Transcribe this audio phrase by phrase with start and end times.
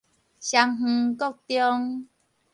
[0.39, 2.07] 雙園國中